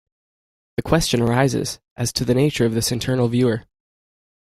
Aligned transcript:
The 0.77 0.81
question 0.81 1.21
arises 1.21 1.79
as 1.95 2.11
to 2.13 2.25
the 2.25 2.33
nature 2.33 2.65
of 2.65 2.73
this 2.73 2.91
internal 2.91 3.27
viewer. 3.27 3.65